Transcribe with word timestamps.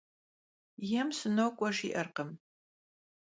Yêm 0.91 1.09
«sınok'ue» 1.17 1.69
jji'erkhım. 1.75 2.29